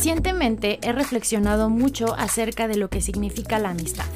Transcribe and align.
Recientemente 0.00 0.78
he 0.80 0.92
reflexionado 0.92 1.68
mucho 1.68 2.14
acerca 2.14 2.68
de 2.68 2.78
lo 2.78 2.88
que 2.88 3.02
significa 3.02 3.58
la 3.58 3.68
amistad. 3.68 4.06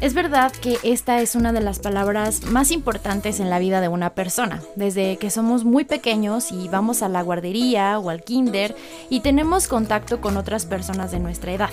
Es 0.00 0.14
verdad 0.14 0.50
que 0.50 0.78
esta 0.82 1.20
es 1.20 1.34
una 1.34 1.52
de 1.52 1.60
las 1.60 1.78
palabras 1.78 2.44
más 2.44 2.70
importantes 2.70 3.38
en 3.38 3.50
la 3.50 3.58
vida 3.58 3.82
de 3.82 3.88
una 3.88 4.14
persona, 4.14 4.62
desde 4.76 5.18
que 5.18 5.28
somos 5.28 5.66
muy 5.66 5.84
pequeños 5.84 6.50
y 6.52 6.68
vamos 6.68 7.02
a 7.02 7.10
la 7.10 7.20
guardería 7.20 7.98
o 7.98 8.08
al 8.08 8.24
kinder 8.24 8.74
y 9.10 9.20
tenemos 9.20 9.68
contacto 9.68 10.22
con 10.22 10.38
otras 10.38 10.64
personas 10.64 11.10
de 11.10 11.20
nuestra 11.20 11.52
edad. 11.52 11.70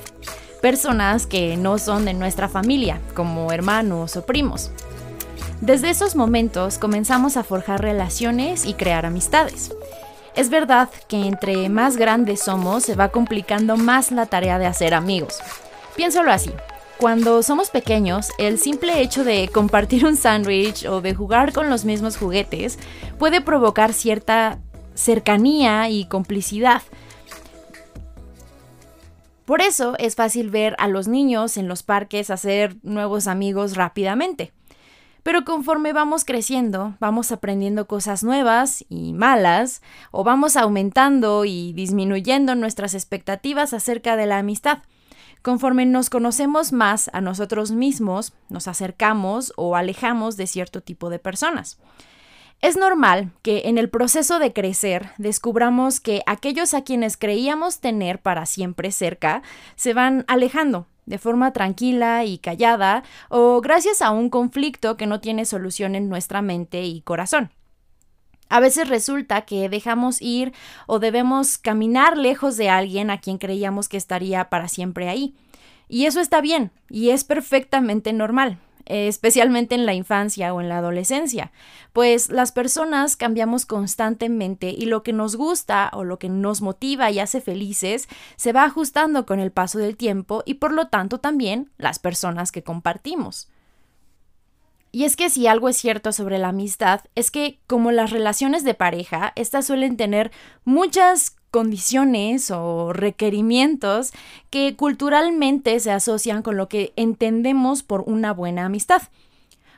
Personas 0.62 1.26
que 1.26 1.56
no 1.56 1.78
son 1.78 2.04
de 2.04 2.14
nuestra 2.14 2.50
familia, 2.50 3.00
como 3.14 3.54
hermanos 3.54 4.18
o 4.18 4.26
primos. 4.26 4.72
Desde 5.62 5.90
esos 5.90 6.18
momentos 6.18 6.78
comenzamos 6.78 7.38
a 7.38 7.46
forjar 7.46 7.82
relaciones 7.82 8.66
y 8.66 8.74
crear 8.74 9.06
amistades. 9.06 9.72
Es 10.36 10.50
verdad 10.50 10.90
que 11.08 11.26
entre 11.28 11.68
más 11.70 11.98
grandes 11.98 12.42
somos 12.42 12.84
se 12.84 12.96
va 12.96 13.10
complicando 13.10 13.76
más 13.78 14.12
la 14.12 14.26
tarea 14.26 14.58
de 14.60 14.66
hacer 14.66 14.94
amigos. 14.94 15.40
Piénsalo 15.96 16.32
así, 16.32 16.52
cuando 17.02 17.42
somos 17.42 17.72
pequeños, 17.72 18.30
el 18.38 18.60
simple 18.60 19.02
hecho 19.02 19.24
de 19.24 19.50
compartir 19.50 20.06
un 20.06 20.16
sándwich 20.16 20.86
o 20.86 21.02
de 21.02 21.16
jugar 21.16 21.52
con 21.52 21.68
los 21.68 21.84
mismos 21.84 22.16
juguetes 22.16 22.78
puede 23.18 23.42
provocar 23.42 23.92
cierta 23.92 24.60
cercanía 24.94 25.90
y 25.90 26.06
complicidad. 26.06 26.84
Por 29.46 29.62
eso 29.62 29.96
es 29.98 30.16
fácil 30.16 30.52
ver 30.52 30.76
a 30.78 30.88
los 30.88 31.08
niños 31.08 31.58
en 31.58 31.68
los 31.68 31.82
parques 31.82 32.30
hacer 32.30 32.78
nuevos 32.84 33.28
amigos 33.28 33.76
rápidamente. 33.76 34.54
Pero 35.24 35.46
conforme 35.46 35.94
vamos 35.94 36.26
creciendo, 36.26 36.96
vamos 37.00 37.32
aprendiendo 37.32 37.88
cosas 37.88 38.24
nuevas 38.24 38.84
y 38.90 39.14
malas, 39.14 39.82
o 40.12 40.24
vamos 40.24 40.56
aumentando 40.56 41.46
y 41.46 41.74
disminuyendo 41.74 42.56
nuestras 42.56 42.96
expectativas 42.96 43.74
acerca 43.74 44.16
de 44.16 44.26
la 44.26 44.40
amistad. 44.40 44.80
Conforme 45.44 45.86
nos 45.86 46.10
conocemos 46.10 46.72
más 46.72 47.10
a 47.14 47.22
nosotros 47.22 47.72
mismos, 47.72 48.34
nos 48.50 48.68
acercamos 48.68 49.54
o 49.58 49.76
alejamos 49.76 50.38
de 50.38 50.48
cierto 50.48 50.82
tipo 50.82 51.10
de 51.10 51.20
personas. 51.20 51.80
Es 52.62 52.78
normal 52.78 53.32
que 53.42 53.64
en 53.66 53.80
el 53.80 53.90
proceso 53.90 54.38
de 54.38 54.54
crecer 54.54 55.10
descubramos 55.18 56.00
que 56.00 56.22
aquellos 56.28 56.76
a 56.76 56.84
quienes 56.84 57.18
creíamos 57.18 57.80
tener 57.80 58.22
para 58.22 58.46
siempre 58.46 58.92
cerca 58.92 59.42
se 59.76 59.96
van 59.96 60.26
alejando 60.28 60.88
de 61.12 61.18
forma 61.18 61.52
tranquila 61.52 62.24
y 62.24 62.38
callada 62.38 63.04
o 63.28 63.60
gracias 63.60 64.02
a 64.02 64.12
un 64.12 64.30
conflicto 64.30 64.96
que 64.96 65.08
no 65.08 65.20
tiene 65.20 65.44
solución 65.46 65.94
en 65.94 66.08
nuestra 66.08 66.42
mente 66.42 66.84
y 66.84 67.02
corazón. 67.02 67.52
A 68.48 68.62
veces 68.62 68.88
resulta 68.88 69.42
que 69.42 69.68
dejamos 69.68 70.22
ir 70.22 70.54
o 70.88 71.00
debemos 71.00 71.58
caminar 71.58 72.18
lejos 72.18 72.56
de 72.56 72.70
alguien 72.70 73.10
a 73.10 73.20
quien 73.20 73.38
creíamos 73.38 73.90
que 73.90 73.98
estaría 73.98 74.50
para 74.50 74.70
siempre 74.70 75.10
ahí. 75.10 75.36
Y 75.90 76.06
eso 76.06 76.22
está 76.22 76.40
bien 76.40 76.72
y 76.90 77.10
es 77.10 77.26
perfectamente 77.26 78.14
normal 78.14 78.58
especialmente 78.86 79.76
en 79.76 79.86
la 79.86 79.94
infancia 79.94 80.54
o 80.54 80.62
en 80.62 80.70
la 80.70 80.78
adolescencia, 80.78 81.52
pues 81.94 82.30
las 82.30 82.52
personas 82.52 83.16
cambiamos 83.16 83.66
constantemente 83.66 84.70
y 84.70 84.86
lo 84.86 85.04
que 85.04 85.14
nos 85.14 85.36
gusta 85.36 85.90
o 85.94 86.04
lo 86.04 86.20
que 86.20 86.30
nos 86.30 86.62
motiva 86.62 87.12
y 87.12 87.20
hace 87.20 87.42
felices 87.42 88.08
se 88.36 88.54
va 88.54 88.64
ajustando 88.64 89.26
con 89.26 89.40
el 89.40 89.52
paso 89.52 89.80
del 89.80 89.98
tiempo 89.98 90.44
y 90.46 90.56
por 90.56 90.74
lo 90.74 90.88
tanto 90.88 91.20
también 91.20 91.72
las 91.78 92.00
personas 92.00 92.52
que 92.52 92.64
compartimos. 92.64 93.50
Y 94.92 95.06
es 95.06 95.16
que 95.16 95.30
si 95.30 95.48
algo 95.48 95.70
es 95.70 95.78
cierto 95.78 96.12
sobre 96.12 96.38
la 96.38 96.50
amistad, 96.50 97.02
es 97.16 97.32
que 97.32 97.60
como 97.66 97.92
las 97.92 98.12
relaciones 98.12 98.64
de 98.64 98.74
pareja, 98.74 99.32
estas 99.36 99.66
suelen 99.66 99.96
tener 99.96 100.32
muchas 100.66 101.38
condiciones 101.52 102.50
o 102.50 102.94
requerimientos 102.94 104.14
que 104.50 104.76
culturalmente 104.76 105.80
se 105.80 105.92
asocian 105.92 106.42
con 106.42 106.58
lo 106.58 106.70
que 106.70 106.94
entendemos 106.96 107.84
por 107.84 108.02
una 108.08 108.34
buena 108.34 108.66
amistad. 108.66 109.04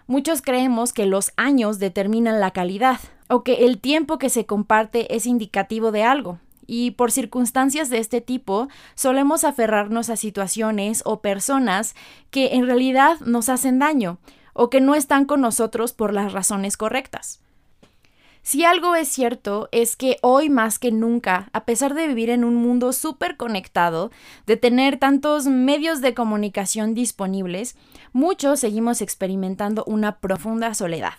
Muchos 0.05 0.41
creemos 0.41 0.93
que 0.93 1.05
los 1.05 1.33
años 1.35 1.79
determinan 1.79 2.39
la 2.39 2.51
calidad 2.51 2.99
o 3.27 3.43
que 3.43 3.65
el 3.65 3.79
tiempo 3.79 4.17
que 4.17 4.29
se 4.29 4.45
comparte 4.45 5.15
es 5.15 5.25
indicativo 5.25 5.91
de 5.91 6.03
algo. 6.03 6.39
Y 6.65 6.91
por 6.91 7.11
circunstancias 7.11 7.89
de 7.89 7.97
este 7.97 8.21
tipo, 8.21 8.69
solemos 8.95 9.43
aferrarnos 9.43 10.09
a 10.09 10.15
situaciones 10.15 11.01
o 11.05 11.19
personas 11.21 11.95
que 12.31 12.53
en 12.53 12.65
realidad 12.65 13.19
nos 13.21 13.49
hacen 13.49 13.79
daño, 13.79 14.17
o 14.53 14.69
que 14.69 14.79
no 14.79 14.95
están 14.95 15.25
con 15.25 15.41
nosotros 15.41 15.93
por 15.93 16.13
las 16.13 16.31
razones 16.31 16.77
correctas. 16.77 17.42
Si 18.45 18.65
algo 18.65 18.93
es 18.95 19.07
cierto 19.07 19.69
es 19.71 19.95
que 19.95 20.17
hoy 20.21 20.49
más 20.49 20.77
que 20.77 20.91
nunca, 20.91 21.49
a 21.53 21.63
pesar 21.63 21.93
de 21.93 22.07
vivir 22.07 22.29
en 22.29 22.43
un 22.43 22.55
mundo 22.55 22.91
súper 22.91 23.37
conectado, 23.37 24.11
de 24.45 24.57
tener 24.57 24.99
tantos 24.99 25.45
medios 25.45 26.01
de 26.01 26.13
comunicación 26.13 26.93
disponibles, 26.93 27.77
muchos 28.11 28.59
seguimos 28.59 28.99
experimentando 28.99 29.85
una 29.87 30.17
profunda 30.17 30.73
soledad. 30.73 31.13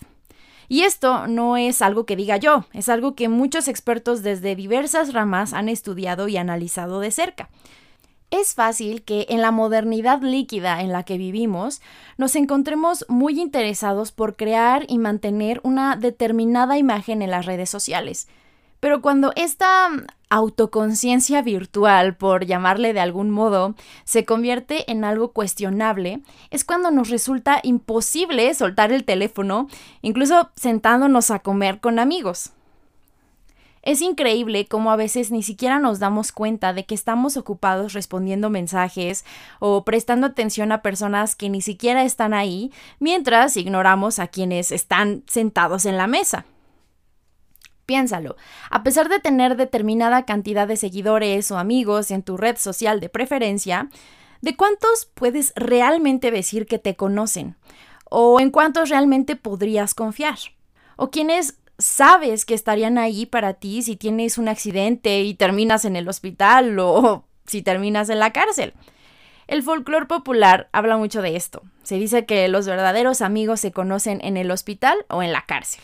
Y 0.67 0.81
esto 0.81 1.25
no 1.25 1.57
es 1.57 1.81
algo 1.81 2.05
que 2.05 2.15
diga 2.15 2.37
yo, 2.37 2.65
es 2.73 2.89
algo 2.89 3.15
que 3.15 3.27
muchos 3.27 3.67
expertos 3.67 4.21
desde 4.21 4.55
diversas 4.55 5.11
ramas 5.11 5.53
han 5.53 5.67
estudiado 5.67 6.27
y 6.27 6.37
analizado 6.37 6.99
de 6.99 7.09
cerca. 7.09 7.49
Es 8.37 8.53
fácil 8.53 9.03
que 9.03 9.27
en 9.29 9.41
la 9.41 9.51
modernidad 9.51 10.21
líquida 10.21 10.81
en 10.81 10.91
la 10.91 11.03
que 11.03 11.17
vivimos 11.17 11.81
nos 12.17 12.35
encontremos 12.35 13.05
muy 13.07 13.39
interesados 13.39 14.11
por 14.11 14.35
crear 14.35 14.83
y 14.89 14.97
mantener 14.97 15.61
una 15.63 15.95
determinada 15.95 16.77
imagen 16.77 17.21
en 17.21 17.31
las 17.31 17.45
redes 17.45 17.69
sociales. 17.69 18.27
Pero 18.81 19.01
cuando 19.01 19.31
esta 19.37 19.89
autoconciencia 20.29 21.41
virtual, 21.43 22.17
por 22.17 22.45
llamarle 22.45 22.91
de 22.91 22.99
algún 22.99 23.29
modo, 23.29 23.73
se 24.03 24.25
convierte 24.25 24.91
en 24.91 25.05
algo 25.05 25.31
cuestionable, 25.31 26.19
es 26.49 26.65
cuando 26.65 26.91
nos 26.91 27.09
resulta 27.09 27.61
imposible 27.63 28.53
soltar 28.53 28.91
el 28.91 29.05
teléfono, 29.05 29.69
incluso 30.01 30.49
sentándonos 30.57 31.31
a 31.31 31.39
comer 31.39 31.79
con 31.79 31.99
amigos. 31.99 32.51
Es 33.85 34.01
increíble 34.01 34.65
cómo 34.67 34.91
a 34.91 34.95
veces 34.95 35.29
ni 35.29 35.43
siquiera 35.43 35.77
nos 35.77 35.99
damos 35.99 36.31
cuenta 36.31 36.73
de 36.73 36.85
que 36.87 36.95
estamos 36.95 37.37
ocupados 37.37 37.93
respondiendo 37.93 38.49
mensajes 38.49 39.23
o 39.59 39.85
prestando 39.85 40.25
atención 40.25 40.71
a 40.71 40.81
personas 40.81 41.35
que 41.35 41.51
ni 41.51 41.61
siquiera 41.61 42.03
están 42.03 42.33
ahí, 42.33 42.71
mientras 42.99 43.55
ignoramos 43.57 44.17
a 44.17 44.27
quienes 44.27 44.71
están 44.71 45.23
sentados 45.27 45.85
en 45.85 45.97
la 45.97 46.07
mesa. 46.07 46.45
Piénsalo, 47.85 48.37
a 48.71 48.81
pesar 48.81 49.07
de 49.07 49.19
tener 49.19 49.55
determinada 49.55 50.25
cantidad 50.25 50.67
de 50.67 50.77
seguidores 50.77 51.51
o 51.51 51.59
amigos 51.59 52.09
en 52.09 52.23
tu 52.23 52.37
red 52.37 52.57
social 52.57 52.99
de 52.99 53.09
preferencia, 53.09 53.89
¿de 54.41 54.57
cuántos 54.57 55.11
puedes 55.13 55.53
realmente 55.55 56.31
decir 56.31 56.65
que 56.65 56.79
te 56.79 56.95
conocen? 56.95 57.55
¿O 58.09 58.39
en 58.39 58.49
cuántos 58.49 58.89
realmente 58.89 59.35
podrías 59.35 59.93
confiar? 59.93 60.39
¿O 60.95 61.11
quiénes 61.11 61.59
sabes 61.77 62.45
que 62.45 62.53
estarían 62.53 62.97
ahí 62.97 63.25
para 63.25 63.53
ti 63.55 63.81
si 63.81 63.95
tienes 63.95 64.37
un 64.37 64.47
accidente 64.47 65.21
y 65.21 65.33
terminas 65.33 65.85
en 65.85 65.95
el 65.95 66.07
hospital 66.07 66.77
o 66.79 67.25
si 67.45 67.61
terminas 67.61 68.09
en 68.09 68.19
la 68.19 68.31
cárcel. 68.31 68.73
El 69.47 69.61
folclore 69.61 70.07
popular 70.07 70.69
habla 70.71 70.97
mucho 70.97 71.21
de 71.21 71.35
esto. 71.35 71.61
Se 71.83 71.95
dice 71.95 72.25
que 72.25 72.47
los 72.47 72.65
verdaderos 72.65 73.21
amigos 73.21 73.59
se 73.59 73.71
conocen 73.71 74.19
en 74.23 74.37
el 74.37 74.49
hospital 74.49 75.05
o 75.07 75.21
en 75.21 75.31
la 75.31 75.45
cárcel. 75.45 75.83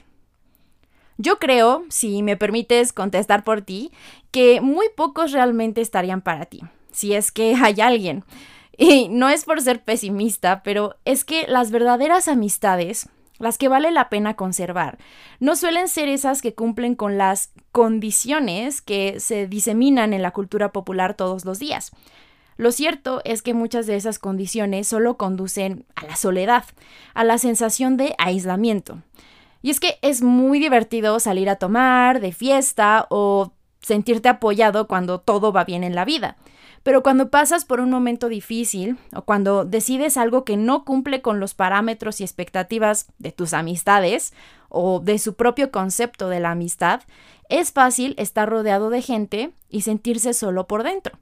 Yo 1.17 1.37
creo, 1.37 1.83
si 1.89 2.23
me 2.23 2.37
permites 2.37 2.93
contestar 2.93 3.43
por 3.43 3.61
ti, 3.61 3.91
que 4.31 4.61
muy 4.61 4.87
pocos 4.95 5.31
realmente 5.31 5.81
estarían 5.81 6.21
para 6.21 6.45
ti, 6.45 6.61
si 6.91 7.13
es 7.13 7.31
que 7.31 7.55
hay 7.61 7.81
alguien. 7.81 8.23
Y 8.75 9.09
no 9.09 9.29
es 9.29 9.45
por 9.45 9.61
ser 9.61 9.83
pesimista, 9.83 10.63
pero 10.63 10.95
es 11.05 11.23
que 11.23 11.45
las 11.47 11.69
verdaderas 11.69 12.27
amistades 12.27 13.07
las 13.41 13.57
que 13.57 13.67
vale 13.67 13.91
la 13.91 14.09
pena 14.09 14.35
conservar, 14.35 14.97
no 15.39 15.55
suelen 15.55 15.87
ser 15.87 16.09
esas 16.09 16.41
que 16.41 16.53
cumplen 16.53 16.95
con 16.95 17.17
las 17.17 17.51
condiciones 17.71 18.81
que 18.81 19.19
se 19.19 19.47
diseminan 19.47 20.13
en 20.13 20.21
la 20.21 20.31
cultura 20.31 20.71
popular 20.71 21.15
todos 21.15 21.45
los 21.45 21.59
días. 21.59 21.91
Lo 22.57 22.71
cierto 22.71 23.21
es 23.25 23.41
que 23.41 23.53
muchas 23.53 23.87
de 23.87 23.95
esas 23.95 24.19
condiciones 24.19 24.87
solo 24.87 25.17
conducen 25.17 25.85
a 25.95 26.05
la 26.05 26.15
soledad, 26.15 26.65
a 27.13 27.23
la 27.23 27.37
sensación 27.37 27.97
de 27.97 28.13
aislamiento. 28.19 28.99
Y 29.63 29.69
es 29.69 29.79
que 29.79 29.97
es 30.01 30.21
muy 30.21 30.59
divertido 30.59 31.19
salir 31.19 31.49
a 31.49 31.55
tomar, 31.55 32.19
de 32.19 32.31
fiesta 32.31 33.07
o 33.09 33.53
sentirte 33.81 34.29
apoyado 34.29 34.87
cuando 34.87 35.19
todo 35.19 35.51
va 35.51 35.63
bien 35.63 35.83
en 35.83 35.95
la 35.95 36.05
vida. 36.05 36.37
Pero 36.83 37.03
cuando 37.03 37.29
pasas 37.29 37.65
por 37.65 37.79
un 37.79 37.89
momento 37.89 38.27
difícil 38.27 38.97
o 39.15 39.21
cuando 39.21 39.65
decides 39.65 40.17
algo 40.17 40.43
que 40.43 40.57
no 40.57 40.83
cumple 40.83 41.21
con 41.21 41.39
los 41.39 41.53
parámetros 41.53 42.19
y 42.19 42.23
expectativas 42.23 43.07
de 43.19 43.31
tus 43.31 43.53
amistades 43.53 44.33
o 44.69 44.99
de 44.99 45.19
su 45.19 45.35
propio 45.35 45.71
concepto 45.71 46.29
de 46.29 46.39
la 46.39 46.51
amistad, 46.51 47.01
es 47.49 47.71
fácil 47.71 48.15
estar 48.17 48.49
rodeado 48.49 48.89
de 48.89 49.01
gente 49.01 49.51
y 49.69 49.81
sentirse 49.81 50.33
solo 50.33 50.67
por 50.67 50.83
dentro. 50.83 51.19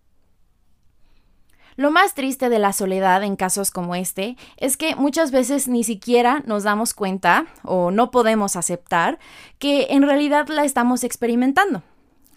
Lo 1.75 1.91
más 1.91 2.13
triste 2.13 2.49
de 2.49 2.59
la 2.59 2.73
soledad 2.73 3.23
en 3.23 3.37
casos 3.37 3.71
como 3.71 3.95
este 3.95 4.35
es 4.57 4.75
que 4.75 4.95
muchas 4.97 5.31
veces 5.31 5.69
ni 5.69 5.85
siquiera 5.85 6.43
nos 6.45 6.63
damos 6.63 6.93
cuenta 6.93 7.45
o 7.63 7.89
no 7.89 8.11
podemos 8.11 8.57
aceptar 8.57 9.17
que 9.59 9.87
en 9.91 10.03
realidad 10.03 10.49
la 10.49 10.65
estamos 10.65 11.05
experimentando. 11.05 11.81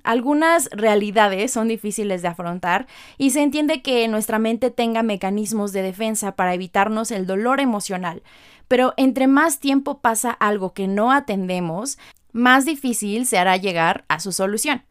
Algunas 0.04 0.68
realidades 0.72 1.52
son 1.52 1.68
difíciles 1.68 2.22
de 2.22 2.28
afrontar 2.28 2.86
y 3.18 3.30
se 3.30 3.42
entiende 3.42 3.82
que 3.82 4.06
nuestra 4.08 4.38
mente 4.38 4.70
tenga 4.70 5.02
mecanismos 5.02 5.72
de 5.72 5.82
defensa 5.82 6.34
para 6.34 6.54
evitarnos 6.54 7.10
el 7.10 7.26
dolor 7.26 7.60
emocional, 7.60 8.22
pero 8.68 8.94
entre 8.96 9.26
más 9.26 9.60
tiempo 9.60 10.00
pasa 10.00 10.30
algo 10.30 10.72
que 10.72 10.88
no 10.88 11.12
atendemos, 11.12 11.98
más 12.32 12.64
difícil 12.64 13.26
se 13.26 13.38
hará 13.38 13.56
llegar 13.56 14.04
a 14.08 14.18
su 14.18 14.32
solución. 14.32 14.82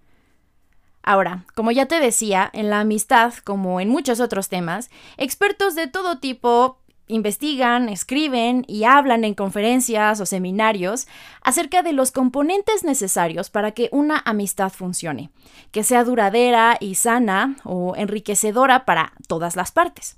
Ahora, 1.03 1.45
como 1.55 1.71
ya 1.71 1.87
te 1.87 1.99
decía, 1.99 2.49
en 2.53 2.69
la 2.69 2.79
amistad, 2.81 3.33
como 3.43 3.79
en 3.79 3.89
muchos 3.89 4.19
otros 4.19 4.49
temas, 4.49 4.91
expertos 5.17 5.73
de 5.73 5.87
todo 5.87 6.19
tipo 6.19 6.77
investigan, 7.11 7.89
escriben 7.89 8.65
y 8.67 8.85
hablan 8.85 9.23
en 9.23 9.33
conferencias 9.33 10.19
o 10.21 10.25
seminarios 10.25 11.07
acerca 11.41 11.83
de 11.83 11.93
los 11.93 12.11
componentes 12.11 12.83
necesarios 12.83 13.49
para 13.49 13.71
que 13.71 13.89
una 13.91 14.21
amistad 14.25 14.71
funcione, 14.71 15.29
que 15.71 15.83
sea 15.83 16.03
duradera 16.03 16.77
y 16.79 16.95
sana 16.95 17.57
o 17.63 17.95
enriquecedora 17.95 18.85
para 18.85 19.13
todas 19.27 19.55
las 19.55 19.71
partes. 19.71 20.17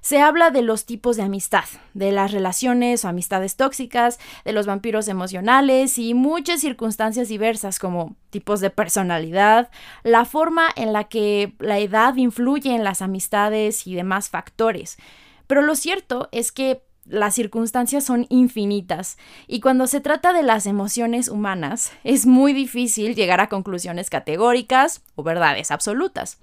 Se 0.00 0.20
habla 0.20 0.50
de 0.50 0.62
los 0.62 0.86
tipos 0.86 1.16
de 1.16 1.24
amistad, 1.24 1.64
de 1.92 2.12
las 2.12 2.30
relaciones 2.30 3.04
o 3.04 3.08
amistades 3.08 3.56
tóxicas, 3.56 4.20
de 4.44 4.52
los 4.52 4.64
vampiros 4.64 5.08
emocionales 5.08 5.98
y 5.98 6.14
muchas 6.14 6.60
circunstancias 6.60 7.28
diversas 7.28 7.80
como 7.80 8.14
tipos 8.30 8.60
de 8.60 8.70
personalidad, 8.70 9.70
la 10.04 10.24
forma 10.24 10.68
en 10.76 10.92
la 10.92 11.04
que 11.04 11.54
la 11.58 11.78
edad 11.78 12.14
influye 12.14 12.74
en 12.74 12.84
las 12.84 13.02
amistades 13.02 13.86
y 13.86 13.96
demás 13.96 14.30
factores. 14.30 14.98
Pero 15.48 15.62
lo 15.62 15.74
cierto 15.74 16.28
es 16.30 16.52
que 16.52 16.84
las 17.04 17.34
circunstancias 17.34 18.04
son 18.04 18.26
infinitas 18.28 19.16
y 19.46 19.60
cuando 19.60 19.86
se 19.86 20.00
trata 20.00 20.32
de 20.32 20.42
las 20.42 20.66
emociones 20.66 21.28
humanas 21.28 21.90
es 22.04 22.26
muy 22.26 22.52
difícil 22.52 23.14
llegar 23.14 23.40
a 23.40 23.48
conclusiones 23.48 24.10
categóricas 24.10 25.02
o 25.16 25.22
verdades 25.22 25.70
absolutas. 25.70 26.38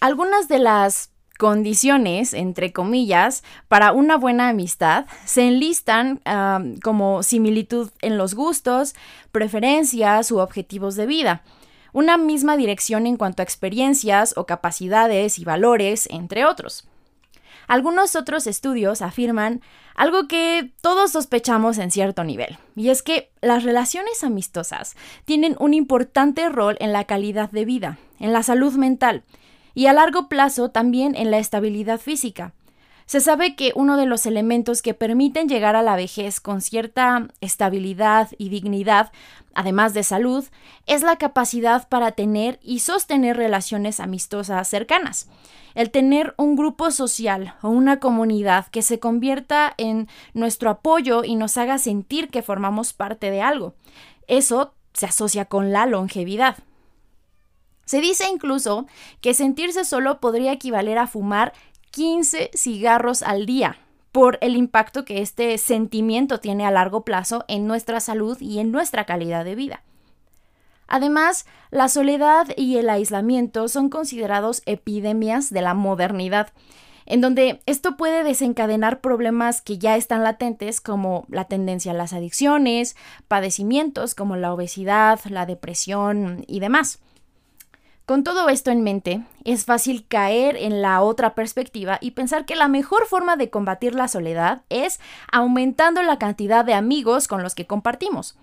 Algunas 0.00 0.46
de 0.46 0.60
las 0.60 1.10
condiciones, 1.38 2.34
entre 2.34 2.72
comillas, 2.72 3.42
para 3.66 3.92
una 3.92 4.16
buena 4.16 4.48
amistad 4.48 5.06
se 5.24 5.48
enlistan 5.48 6.20
como 6.82 7.22
similitud 7.22 7.90
en 8.00 8.16
los 8.16 8.34
gustos, 8.34 8.94
preferencias 9.32 10.30
u 10.30 10.38
objetivos 10.38 10.94
de 10.94 11.06
vida, 11.06 11.42
una 11.92 12.16
misma 12.16 12.56
dirección 12.56 13.06
en 13.06 13.16
cuanto 13.16 13.42
a 13.42 13.44
experiencias 13.44 14.34
o 14.36 14.46
capacidades 14.46 15.38
y 15.38 15.44
valores, 15.44 16.06
entre 16.10 16.44
otros. 16.44 16.87
Algunos 17.68 18.16
otros 18.16 18.46
estudios 18.46 19.02
afirman 19.02 19.60
algo 19.94 20.26
que 20.26 20.72
todos 20.80 21.12
sospechamos 21.12 21.76
en 21.76 21.90
cierto 21.90 22.24
nivel, 22.24 22.56
y 22.74 22.88
es 22.88 23.02
que 23.02 23.30
las 23.42 23.62
relaciones 23.62 24.24
amistosas 24.24 24.96
tienen 25.26 25.54
un 25.60 25.74
importante 25.74 26.48
rol 26.48 26.76
en 26.80 26.94
la 26.94 27.04
calidad 27.04 27.50
de 27.50 27.66
vida, 27.66 27.98
en 28.18 28.32
la 28.32 28.42
salud 28.42 28.72
mental 28.72 29.22
y 29.74 29.86
a 29.86 29.92
largo 29.92 30.28
plazo 30.28 30.70
también 30.70 31.14
en 31.14 31.30
la 31.30 31.38
estabilidad 31.38 32.00
física. 32.00 32.54
Se 33.08 33.20
sabe 33.22 33.56
que 33.56 33.72
uno 33.74 33.96
de 33.96 34.04
los 34.04 34.26
elementos 34.26 34.82
que 34.82 34.92
permiten 34.92 35.48
llegar 35.48 35.76
a 35.76 35.82
la 35.82 35.96
vejez 35.96 36.40
con 36.40 36.60
cierta 36.60 37.28
estabilidad 37.40 38.28
y 38.36 38.50
dignidad, 38.50 39.12
además 39.54 39.94
de 39.94 40.02
salud, 40.02 40.44
es 40.84 41.00
la 41.00 41.16
capacidad 41.16 41.88
para 41.88 42.12
tener 42.12 42.60
y 42.62 42.80
sostener 42.80 43.38
relaciones 43.38 43.98
amistosas 43.98 44.68
cercanas. 44.68 45.26
El 45.74 45.90
tener 45.90 46.34
un 46.36 46.54
grupo 46.54 46.90
social 46.90 47.54
o 47.62 47.70
una 47.70 47.98
comunidad 47.98 48.66
que 48.66 48.82
se 48.82 48.98
convierta 48.98 49.72
en 49.78 50.06
nuestro 50.34 50.68
apoyo 50.68 51.24
y 51.24 51.34
nos 51.34 51.56
haga 51.56 51.78
sentir 51.78 52.28
que 52.28 52.42
formamos 52.42 52.92
parte 52.92 53.30
de 53.30 53.40
algo. 53.40 53.72
Eso 54.26 54.74
se 54.92 55.06
asocia 55.06 55.46
con 55.46 55.72
la 55.72 55.86
longevidad. 55.86 56.58
Se 57.88 58.02
dice 58.02 58.28
incluso 58.30 58.86
que 59.22 59.32
sentirse 59.32 59.82
solo 59.86 60.20
podría 60.20 60.52
equivaler 60.52 60.98
a 60.98 61.06
fumar 61.06 61.54
15 61.90 62.50
cigarros 62.54 63.22
al 63.22 63.46
día 63.46 63.78
por 64.12 64.38
el 64.40 64.56
impacto 64.56 65.04
que 65.04 65.20
este 65.20 65.56
sentimiento 65.58 66.40
tiene 66.40 66.66
a 66.66 66.70
largo 66.70 67.04
plazo 67.04 67.44
en 67.48 67.66
nuestra 67.66 68.00
salud 68.00 68.38
y 68.40 68.58
en 68.58 68.72
nuestra 68.72 69.04
calidad 69.04 69.44
de 69.44 69.54
vida. 69.54 69.82
Además, 70.88 71.44
la 71.70 71.88
soledad 71.88 72.48
y 72.56 72.78
el 72.78 72.88
aislamiento 72.88 73.68
son 73.68 73.90
considerados 73.90 74.62
epidemias 74.64 75.50
de 75.50 75.60
la 75.60 75.74
modernidad, 75.74 76.48
en 77.04 77.20
donde 77.20 77.60
esto 77.66 77.96
puede 77.96 78.24
desencadenar 78.24 79.00
problemas 79.00 79.60
que 79.60 79.78
ya 79.78 79.96
están 79.96 80.24
latentes 80.24 80.80
como 80.80 81.26
la 81.28 81.44
tendencia 81.44 81.92
a 81.92 81.94
las 81.94 82.14
adicciones, 82.14 82.96
padecimientos 83.28 84.14
como 84.14 84.36
la 84.36 84.52
obesidad, 84.52 85.20
la 85.28 85.44
depresión 85.46 86.44
y 86.46 86.60
demás. 86.60 87.00
Con 88.08 88.24
todo 88.24 88.48
esto 88.48 88.70
en 88.70 88.82
mente, 88.82 89.20
es 89.44 89.66
fácil 89.66 90.06
caer 90.08 90.56
en 90.56 90.80
la 90.80 91.02
otra 91.02 91.34
perspectiva 91.34 91.98
y 92.00 92.12
pensar 92.12 92.46
que 92.46 92.56
la 92.56 92.66
mejor 92.66 93.04
forma 93.04 93.36
de 93.36 93.50
combatir 93.50 93.94
la 93.94 94.08
soledad 94.08 94.62
es 94.70 94.98
aumentando 95.30 96.02
la 96.02 96.18
cantidad 96.18 96.64
de 96.64 96.72
amigos 96.72 97.28
con 97.28 97.42
los 97.42 97.54
que 97.54 97.66
compartimos. 97.66 98.38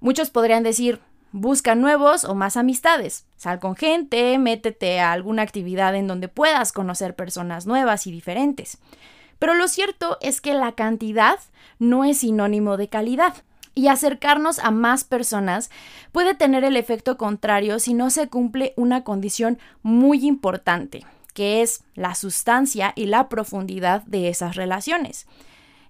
Muchos 0.00 0.30
podrían 0.30 0.64
decir, 0.64 0.98
busca 1.30 1.76
nuevos 1.76 2.24
o 2.24 2.34
más 2.34 2.56
amistades, 2.56 3.24
sal 3.36 3.60
con 3.60 3.76
gente, 3.76 4.36
métete 4.38 4.98
a 4.98 5.12
alguna 5.12 5.42
actividad 5.42 5.94
en 5.94 6.08
donde 6.08 6.26
puedas 6.26 6.72
conocer 6.72 7.14
personas 7.14 7.66
nuevas 7.66 8.08
y 8.08 8.10
diferentes. 8.10 8.78
Pero 9.38 9.54
lo 9.54 9.68
cierto 9.68 10.18
es 10.22 10.40
que 10.40 10.54
la 10.54 10.72
cantidad 10.72 11.38
no 11.78 12.04
es 12.04 12.18
sinónimo 12.18 12.76
de 12.76 12.88
calidad 12.88 13.34
y 13.74 13.88
acercarnos 13.88 14.58
a 14.58 14.70
más 14.70 15.04
personas 15.04 15.70
puede 16.12 16.34
tener 16.34 16.64
el 16.64 16.76
efecto 16.76 17.16
contrario 17.16 17.78
si 17.78 17.94
no 17.94 18.10
se 18.10 18.28
cumple 18.28 18.72
una 18.76 19.04
condición 19.04 19.58
muy 19.82 20.26
importante, 20.26 21.04
que 21.32 21.62
es 21.62 21.82
la 21.94 22.14
sustancia 22.14 22.92
y 22.94 23.06
la 23.06 23.28
profundidad 23.28 24.02
de 24.02 24.28
esas 24.28 24.56
relaciones. 24.56 25.26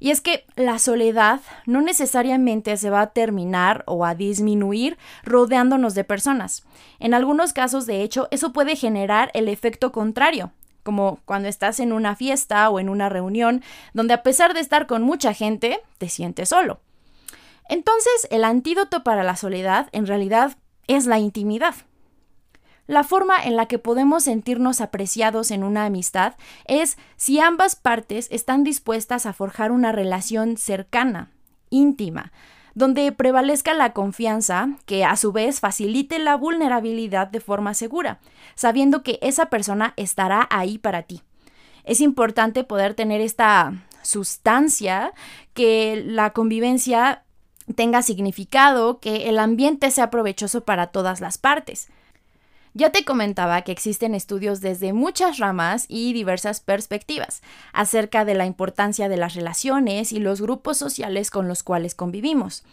Y 0.01 0.11
es 0.11 0.21
que 0.21 0.45
la 0.57 0.79
soledad 0.79 1.41
no 1.67 1.81
necesariamente 1.81 2.77
se 2.77 2.91
va 2.91 3.01
a 3.01 3.11
terminar 3.13 3.85
o 3.87 4.05
a 4.05 4.15
disminuir 4.15 4.99
rodeándonos 5.23 5.95
de 5.95 6.05
personas. 6.05 6.65
En 6.99 7.15
algunos 7.15 7.53
casos, 7.53 7.87
de 7.87 8.03
hecho, 8.03 8.29
eso 8.31 8.53
puede 8.53 8.77
generar 8.77 9.31
el 9.35 9.49
efecto 9.49 9.93
contrario, 9.93 10.53
como 10.83 11.21
cuando 11.25 11.49
estás 11.49 11.81
en 11.81 11.93
una 11.93 12.17
fiesta 12.17 12.69
o 12.69 12.81
en 12.81 12.89
una 12.89 13.09
reunión 13.09 13.63
donde 13.95 14.15
a 14.15 14.23
pesar 14.23 14.53
de 14.53 14.61
estar 14.61 14.87
con 14.87 15.03
mucha 15.03 15.33
gente, 15.33 15.81
te 15.99 16.09
sientes 16.09 16.51
solo. 16.51 16.81
Entonces, 17.69 18.29
el 18.31 18.45
antídoto 18.45 19.05
para 19.05 19.23
la 19.23 19.37
soledad 19.37 19.89
en 19.93 20.07
realidad 20.07 20.57
es 20.87 21.07
la 21.07 21.19
intimidad. 21.19 21.75
La 22.87 23.03
forma 23.03 23.43
en 23.43 23.57
la 23.57 23.67
que 23.67 23.79
podemos 23.79 24.25
sentirnos 24.25 24.83
apreciados 24.83 25.51
en 25.51 25.65
una 25.65 25.87
amistad 25.87 26.35
es 26.67 26.99
si 27.17 27.41
ambas 27.41 27.77
partes 27.77 28.29
están 28.31 28.63
dispuestas 28.63 29.25
a 29.25 29.33
forjar 29.33 29.73
una 29.73 29.91
relación 29.91 30.59
cercana, 30.59 31.31
íntima, 31.71 32.31
donde 32.75 33.11
prevalezca 33.13 33.73
la 33.73 33.95
confianza, 33.95 34.69
que 34.85 35.05
a 35.05 35.17
su 35.17 35.33
vez 35.33 35.61
facilite 35.61 36.19
la 36.19 36.37
vulnerabilidad 36.37 37.29
de 37.29 37.41
forma 37.41 37.73
segura, 37.73 38.19
sabiendo 38.55 39.03
que 39.03 39.19
esa 39.23 39.47
persona 39.47 39.95
estará 39.97 40.47
ahí 40.51 40.77
para 40.77 41.03
ti. 41.03 41.23
Es 41.85 42.01
importante 42.01 42.65
poder 42.65 42.95
tener 42.95 43.23
esta 43.23 43.73
sustancia 44.03 45.13
que 45.55 46.03
la 46.05 46.31
convivencia 46.31 47.24
tenga 47.75 48.03
significado, 48.03 49.01
que 49.01 49.29
el 49.29 49.39
ambiente 49.39 49.91
sea 49.91 50.11
provechoso 50.11 50.65
para 50.65 50.89
todas 50.89 51.21
las 51.21 51.39
partes. 51.39 51.89
Ya 52.77 52.91
te 52.91 53.05
comentaba 53.05 53.63
que 53.63 53.71
existen 53.71 54.17
estudios 54.17 54.61
desde 54.61 54.93
muchas 54.93 55.39
ramas 55.39 55.87
y 55.89 56.13
diversas 56.13 56.59
perspectivas 56.59 57.41
acerca 57.73 58.25
de 58.25 58.35
la 58.35 58.47
importancia 58.47 59.09
de 59.09 59.17
las 59.17 59.35
relaciones 59.35 60.13
y 60.13 60.19
los 60.19 60.41
grupos 60.41 60.77
sociales 60.77 61.31
con 61.31 61.47
los 61.47 61.63
cuales 61.63 61.95
convivimos. 61.95 62.65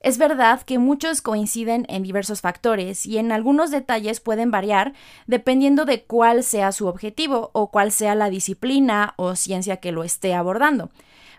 Es 0.00 0.18
verdad 0.18 0.60
que 0.62 0.78
muchos 0.78 1.22
coinciden 1.22 1.86
en 1.88 2.02
diversos 2.02 2.40
factores 2.42 3.06
y 3.06 3.16
en 3.16 3.32
algunos 3.32 3.70
detalles 3.70 4.20
pueden 4.20 4.50
variar 4.50 4.92
dependiendo 5.26 5.84
de 5.84 6.02
cuál 6.02 6.42
sea 6.42 6.72
su 6.72 6.88
objetivo 6.88 7.50
o 7.54 7.70
cuál 7.70 7.92
sea 7.92 8.14
la 8.14 8.28
disciplina 8.28 9.14
o 9.16 9.36
ciencia 9.36 9.78
que 9.78 9.92
lo 9.92 10.04
esté 10.04 10.34
abordando. 10.34 10.90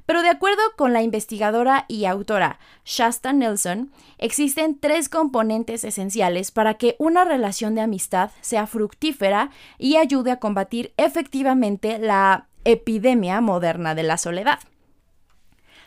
Pero 0.05 0.21
de 0.21 0.29
acuerdo 0.29 0.61
con 0.75 0.93
la 0.93 1.01
investigadora 1.01 1.85
y 1.87 2.05
autora 2.05 2.59
Shasta 2.83 3.33
Nelson, 3.33 3.91
existen 4.17 4.79
tres 4.79 5.09
componentes 5.09 5.83
esenciales 5.83 6.51
para 6.51 6.75
que 6.75 6.95
una 6.99 7.25
relación 7.25 7.75
de 7.75 7.81
amistad 7.81 8.31
sea 8.41 8.67
fructífera 8.67 9.49
y 9.77 9.97
ayude 9.97 10.31
a 10.31 10.39
combatir 10.39 10.93
efectivamente 10.97 11.97
la 11.97 12.47
epidemia 12.65 13.41
moderna 13.41 13.95
de 13.95 14.03
la 14.03 14.17
soledad. 14.17 14.59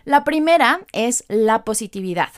La 0.04 0.24
primera 0.24 0.80
es 0.92 1.24
la 1.28 1.64
positividad. 1.64 2.30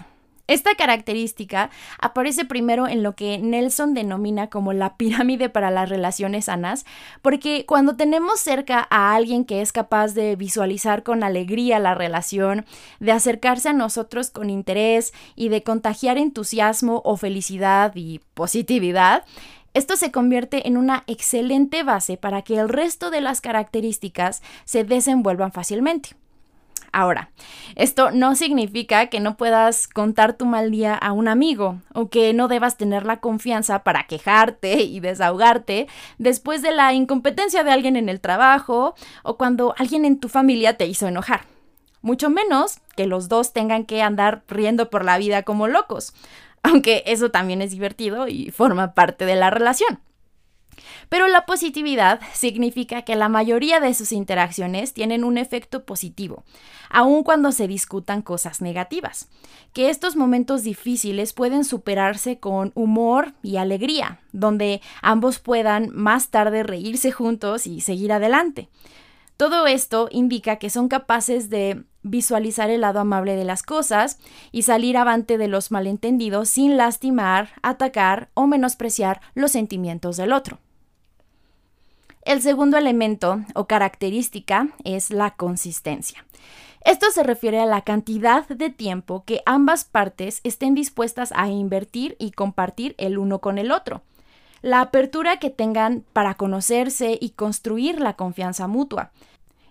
Esta 0.51 0.75
característica 0.75 1.71
aparece 2.01 2.45
primero 2.45 2.89
en 2.89 3.05
lo 3.05 3.15
que 3.15 3.39
Nelson 3.39 3.95
denomina 3.95 4.51
como 4.51 4.73
la 4.73 4.97
pirámide 4.97 5.49
para 5.49 5.71
las 5.71 5.89
relaciones 5.89 6.47
sanas, 6.47 6.85
porque 7.23 7.65
cuando 7.67 7.95
tenemos 7.95 8.41
cerca 8.41 8.85
a 8.91 9.15
alguien 9.15 9.45
que 9.45 9.61
es 9.61 9.71
capaz 9.71 10.09
de 10.13 10.35
visualizar 10.35 11.05
con 11.05 11.23
alegría 11.23 11.79
la 11.79 11.95
relación, 11.95 12.67
de 12.99 13.13
acercarse 13.13 13.69
a 13.69 13.75
nosotros 13.75 14.31
con 14.31 14.51
interés 14.51 15.15
y 15.37 15.51
de 15.51 15.63
contagiar 15.63 16.19
entusiasmo 16.19 17.01
o 17.05 17.17
felicidad 17.17 17.93
y 17.95 18.21
positividad, 18.35 19.23
esto 19.73 19.95
se 19.95 20.11
convierte 20.11 20.67
en 20.67 20.77
una 20.77 21.05
excelente 21.07 21.85
base 21.85 22.17
para 22.17 22.43
que 22.43 22.59
el 22.59 22.69
resto 22.69 23.13
de 23.13 23.21
las 23.21 23.41
características 23.41 24.43
se 24.65 24.83
desenvuelvan 24.83 25.53
fácilmente. 25.53 26.17
Ahora, 26.93 27.31
esto 27.77 28.11
no 28.11 28.35
significa 28.35 29.07
que 29.07 29.21
no 29.21 29.37
puedas 29.37 29.89
contar 29.89 30.35
tu 30.35 30.47
mal 30.47 30.71
día 30.71 30.95
a 30.95 31.13
un 31.13 31.29
amigo 31.29 31.81
o 31.95 32.09
que 32.09 32.33
no 32.33 32.49
debas 32.49 32.77
tener 32.77 33.07
la 33.07 33.21
confianza 33.21 33.83
para 33.85 34.05
quejarte 34.07 34.83
y 34.83 35.01
desahogarte 35.01 35.87
después 36.19 36.63
de 36.63 36.73
la 36.73 36.93
incompetencia 36.93 37.65
de 37.65 37.71
alguien 37.71 37.97
en 37.97 38.09
el 38.09 38.21
trabajo 38.21 38.95
o 39.23 39.37
cuando 39.37 39.75
alguien 39.79 40.05
en 40.05 40.19
tu 40.19 40.29
familia 40.29 40.77
te 40.77 40.87
hizo 40.87 41.07
enojar. 41.07 41.43
Mucho 42.03 42.31
menos 42.31 42.79
que 42.97 43.07
los 43.07 43.29
dos 43.29 43.53
tengan 43.53 43.85
que 43.85 44.03
andar 44.03 44.43
riendo 44.49 44.91
por 44.91 45.05
la 45.05 45.19
vida 45.19 45.43
como 45.43 45.69
locos, 45.69 46.15
aunque 46.63 47.03
eso 47.07 47.31
también 47.31 47.63
es 47.63 47.71
divertido 47.71 48.29
y 48.29 48.51
forma 48.51 48.95
parte 48.95 49.27
de 49.27 49.37
la 49.37 49.51
relación. 49.51 50.01
Pero 51.09 51.29
la 51.29 51.47
positividad 51.47 52.21
significa 52.33 53.03
que 53.03 53.17
la 53.17 53.29
mayoría 53.29 53.81
de 53.81 53.95
sus 53.95 54.13
interacciones 54.13 54.93
tienen 54.95 55.25
un 55.25 55.39
efecto 55.39 55.85
positivo, 55.85 56.45
aun 56.89 57.23
cuando 57.23 57.53
se 57.53 57.69
discutan 57.69 58.23
cosas 58.23 58.61
negativas, 58.61 59.29
que 59.73 59.91
estos 59.91 60.17
momentos 60.17 60.63
difíciles 60.63 61.33
pueden 61.33 61.65
superarse 61.65 62.39
con 62.39 62.73
humor 62.75 63.35
y 63.43 63.57
alegría, 63.57 64.21
donde 64.33 64.81
ambos 65.03 65.39
puedan 65.39 65.91
más 65.95 66.29
tarde 66.29 66.63
reírse 66.63 67.13
juntos 67.13 67.67
y 67.67 67.81
seguir 67.81 68.13
adelante. 68.13 68.69
Todo 69.41 69.67
esto 69.67 70.09
indica 70.11 70.57
que 70.57 70.69
son 70.69 70.89
capaces 70.89 71.49
de 71.49 71.85
visualizar 72.03 72.69
el 72.69 72.83
lado 72.83 73.01
amable 73.01 73.37
de 73.37 73.47
las 73.47 73.63
cosas 73.63 74.19
y 74.53 74.65
salir 74.65 74.99
avante 74.99 75.39
de 75.39 75.49
los 75.49 75.71
malentendidos 75.71 76.51
sin 76.51 76.77
lastimar, 76.77 77.49
atacar 77.63 78.29
o 78.35 78.47
menospreciar 78.47 79.23
los 79.33 79.53
sentimientos 79.53 80.19
del 80.19 80.35
otro. 80.35 80.59
El 82.21 82.43
segundo 82.43 82.77
elemento 82.77 83.41
o 83.55 83.67
característica 83.67 84.69
es 84.85 85.09
la 85.11 85.31
consistencia. 85.31 86.27
Esto 86.85 87.07
se 87.11 87.23
refiere 87.23 87.61
a 87.61 87.67
la 87.67 87.81
cantidad 87.81 88.47
de 88.47 88.69
tiempo 88.69 89.25
que 89.25 89.41
ambas 89.47 89.85
partes 89.87 90.43
estén 90.45 90.75
dispuestas 90.75 91.33
a 91.35 91.49
invertir 91.49 92.15
y 92.19 92.33
compartir 92.33 92.95
el 92.99 93.17
uno 93.17 93.39
con 93.39 93.57
el 93.57 93.73
otro. 93.73 94.03
La 94.61 94.83
apertura 94.83 95.39
que 95.39 95.49
tengan 95.49 96.05
para 96.13 96.35
conocerse 96.35 97.17
y 97.19 97.31
construir 97.31 98.03
la 98.03 98.17
confianza 98.17 98.67
mutua. 98.67 99.13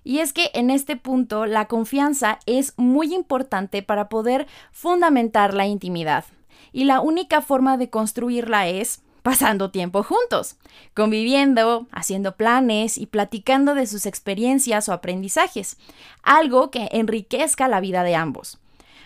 Y 0.09 0.21
es 0.21 0.33
que 0.33 0.49
en 0.55 0.71
este 0.71 0.95
punto 0.95 1.45
la 1.45 1.67
confianza 1.67 2.39
es 2.47 2.73
muy 2.77 3.13
importante 3.13 3.83
para 3.83 4.09
poder 4.09 4.47
fundamentar 4.71 5.53
la 5.53 5.67
intimidad. 5.67 6.25
Y 6.73 6.85
la 6.85 6.99
única 6.99 7.41
forma 7.41 7.77
de 7.77 7.91
construirla 7.91 8.67
es 8.67 9.03
pasando 9.21 9.69
tiempo 9.69 10.01
juntos, 10.01 10.55
conviviendo, 10.95 11.85
haciendo 11.91 12.35
planes 12.35 12.97
y 12.97 13.05
platicando 13.05 13.75
de 13.75 13.85
sus 13.85 14.07
experiencias 14.07 14.89
o 14.89 14.93
aprendizajes, 14.93 15.77
algo 16.23 16.71
que 16.71 16.89
enriquezca 16.91 17.67
la 17.67 17.79
vida 17.79 18.01
de 18.01 18.15
ambos. 18.15 18.57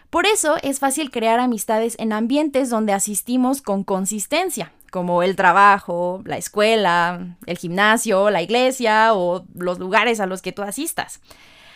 Por 0.09 0.25
eso 0.25 0.55
es 0.63 0.79
fácil 0.79 1.11
crear 1.11 1.41
amistades 1.41 1.97
en 1.99 2.13
ambientes 2.13 2.69
donde 2.69 2.93
asistimos 2.93 3.61
con 3.61 3.83
consistencia, 3.83 4.71
como 4.93 5.23
el 5.23 5.35
trabajo, 5.35 6.21
la 6.23 6.37
escuela, 6.37 7.35
el 7.47 7.57
gimnasio, 7.57 8.29
la 8.29 8.43
iglesia 8.43 9.15
o 9.15 9.43
los 9.55 9.79
lugares 9.79 10.19
a 10.19 10.27
los 10.27 10.43
que 10.43 10.51
tú 10.51 10.61
asistas. 10.61 11.19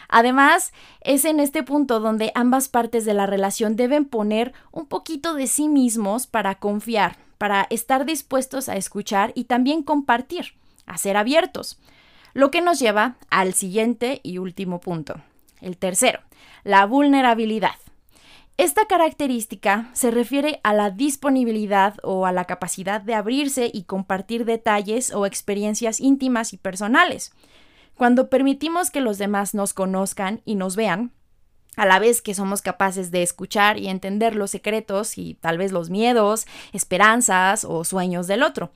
Además, 0.07 0.71
es 1.01 1.25
en 1.25 1.39
este 1.39 1.63
punto 1.63 1.99
donde 1.99 2.31
ambas 2.35 2.69
partes 2.69 3.05
de 3.05 3.15
la 3.15 3.25
relación 3.25 3.75
deben 3.75 4.05
poner 4.05 4.53
un 4.71 4.85
poquito 4.85 5.33
de 5.33 5.47
sí 5.47 5.67
mismos 5.67 6.27
para 6.27 6.59
confiar, 6.59 7.17
para 7.39 7.65
estar 7.71 8.05
dispuestos 8.05 8.69
a 8.69 8.75
escuchar 8.75 9.31
y 9.33 9.45
también 9.45 9.81
compartir, 9.81 10.53
a 10.85 10.99
ser 10.99 11.17
abiertos. 11.17 11.79
Lo 12.35 12.51
que 12.51 12.61
nos 12.61 12.77
lleva 12.77 13.15
al 13.31 13.55
siguiente 13.55 14.21
y 14.21 14.37
último 14.37 14.79
punto, 14.79 15.15
el 15.59 15.75
tercero, 15.77 16.19
la 16.63 16.85
vulnerabilidad. 16.85 17.77
Esta 18.57 18.87
característica 18.87 19.91
se 19.93 20.09
refiere 20.09 20.59
a 20.63 20.73
la 20.73 20.89
disponibilidad 20.89 21.93
o 22.01 22.25
a 22.25 22.31
la 22.31 22.45
capacidad 22.45 23.01
de 23.01 23.13
abrirse 23.13 23.69
y 23.71 23.83
compartir 23.83 24.45
detalles 24.45 25.13
o 25.13 25.27
experiencias 25.27 25.99
íntimas 25.99 26.53
y 26.53 26.57
personales. 26.57 27.31
Cuando 27.95 28.31
permitimos 28.31 28.89
que 28.89 28.99
los 28.99 29.19
demás 29.19 29.53
nos 29.53 29.75
conozcan 29.75 30.41
y 30.43 30.55
nos 30.55 30.75
vean, 30.75 31.11
a 31.75 31.85
la 31.85 31.99
vez 31.99 32.23
que 32.23 32.33
somos 32.33 32.63
capaces 32.63 33.11
de 33.11 33.21
escuchar 33.21 33.77
y 33.77 33.89
entender 33.89 34.35
los 34.35 34.49
secretos 34.49 35.19
y 35.19 35.35
tal 35.35 35.59
vez 35.59 35.71
los 35.71 35.91
miedos, 35.91 36.47
esperanzas 36.73 37.63
o 37.63 37.83
sueños 37.83 38.25
del 38.25 38.41
otro. 38.41 38.71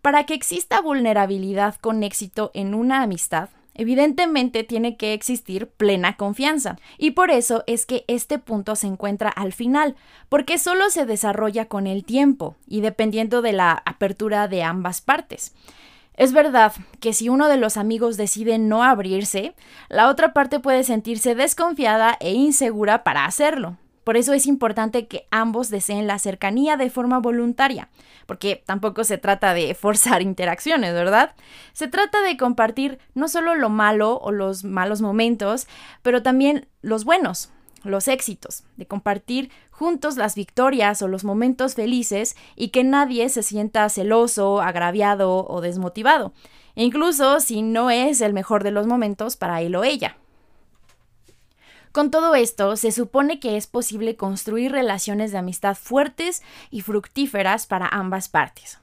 Para 0.00 0.24
que 0.24 0.32
exista 0.32 0.80
vulnerabilidad 0.80 1.74
con 1.76 2.02
éxito 2.02 2.50
en 2.54 2.74
una 2.74 3.02
amistad, 3.02 3.50
evidentemente 3.74 4.64
tiene 4.64 4.96
que 4.96 5.12
existir 5.12 5.68
plena 5.68 6.16
confianza. 6.16 6.76
Y 6.98 7.12
por 7.12 7.30
eso 7.30 7.64
es 7.66 7.86
que 7.86 8.04
este 8.08 8.38
punto 8.38 8.76
se 8.76 8.86
encuentra 8.86 9.30
al 9.30 9.52
final, 9.52 9.96
porque 10.28 10.58
solo 10.58 10.90
se 10.90 11.06
desarrolla 11.06 11.66
con 11.66 11.86
el 11.86 12.04
tiempo 12.04 12.56
y 12.66 12.80
dependiendo 12.80 13.42
de 13.42 13.52
la 13.52 13.82
apertura 13.84 14.48
de 14.48 14.62
ambas 14.62 15.00
partes. 15.00 15.54
Es 16.14 16.32
verdad 16.32 16.72
que 17.00 17.14
si 17.14 17.28
uno 17.28 17.48
de 17.48 17.56
los 17.56 17.76
amigos 17.76 18.16
decide 18.16 18.58
no 18.58 18.82
abrirse, 18.82 19.54
la 19.88 20.08
otra 20.08 20.32
parte 20.32 20.60
puede 20.60 20.84
sentirse 20.84 21.34
desconfiada 21.34 22.16
e 22.20 22.32
insegura 22.32 23.02
para 23.02 23.24
hacerlo. 23.24 23.78
Por 24.04 24.16
eso 24.16 24.32
es 24.32 24.46
importante 24.46 25.06
que 25.06 25.26
ambos 25.30 25.70
deseen 25.70 26.06
la 26.06 26.18
cercanía 26.18 26.76
de 26.76 26.90
forma 26.90 27.18
voluntaria, 27.18 27.88
porque 28.26 28.62
tampoco 28.66 29.04
se 29.04 29.18
trata 29.18 29.54
de 29.54 29.74
forzar 29.80 30.22
interacciones, 30.22 30.92
¿verdad? 30.92 31.34
Se 31.72 31.88
trata 31.88 32.20
de 32.22 32.36
compartir 32.36 32.98
no 33.14 33.28
solo 33.28 33.54
lo 33.54 33.68
malo 33.68 34.18
o 34.18 34.32
los 34.32 34.64
malos 34.64 35.00
momentos, 35.00 35.68
pero 36.02 36.22
también 36.22 36.68
los 36.80 37.04
buenos, 37.04 37.50
los 37.84 38.08
éxitos, 38.08 38.64
de 38.76 38.86
compartir 38.86 39.50
juntos 39.70 40.16
las 40.16 40.34
victorias 40.34 41.02
o 41.02 41.08
los 41.08 41.24
momentos 41.24 41.74
felices 41.74 42.36
y 42.56 42.68
que 42.68 42.84
nadie 42.84 43.28
se 43.28 43.42
sienta 43.42 43.88
celoso, 43.88 44.60
agraviado 44.60 45.46
o 45.46 45.60
desmotivado, 45.60 46.32
incluso 46.74 47.40
si 47.40 47.62
no 47.62 47.90
es 47.90 48.20
el 48.20 48.32
mejor 48.32 48.62
de 48.62 48.70
los 48.70 48.86
momentos 48.86 49.36
para 49.36 49.60
él 49.60 49.74
o 49.74 49.84
ella. 49.84 50.16
Con 51.92 52.10
todo 52.10 52.34
esto, 52.34 52.76
se 52.76 52.90
supone 52.90 53.38
que 53.38 53.58
es 53.58 53.66
posible 53.66 54.16
construir 54.16 54.72
relaciones 54.72 55.30
de 55.30 55.38
amistad 55.38 55.76
fuertes 55.76 56.42
y 56.70 56.80
fructíferas 56.80 57.66
para 57.66 57.86
ambas 57.86 58.30
partes. 58.30 58.78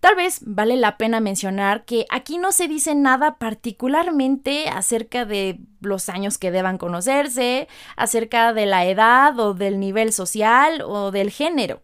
Tal 0.00 0.16
vez 0.16 0.40
vale 0.42 0.76
la 0.76 0.98
pena 0.98 1.20
mencionar 1.20 1.86
que 1.86 2.06
aquí 2.10 2.36
no 2.36 2.52
se 2.52 2.68
dice 2.68 2.94
nada 2.94 3.36
particularmente 3.36 4.68
acerca 4.68 5.24
de 5.24 5.60
los 5.80 6.10
años 6.10 6.36
que 6.36 6.50
deban 6.50 6.76
conocerse, 6.76 7.68
acerca 7.96 8.52
de 8.52 8.66
la 8.66 8.84
edad 8.84 9.38
o 9.38 9.54
del 9.54 9.80
nivel 9.80 10.12
social 10.12 10.82
o 10.82 11.10
del 11.10 11.30
género. 11.30 11.80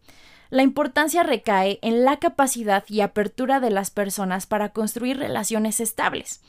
La 0.50 0.62
importancia 0.62 1.22
recae 1.22 1.78
en 1.80 2.04
la 2.04 2.18
capacidad 2.18 2.84
y 2.88 3.00
apertura 3.00 3.60
de 3.60 3.70
las 3.70 3.90
personas 3.90 4.46
para 4.46 4.70
construir 4.70 5.16
relaciones 5.18 5.80
estables, 5.80 6.42